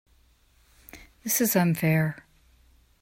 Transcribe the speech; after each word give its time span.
This 1.23 1.39
is 1.41 1.55
unfair. 1.55 2.25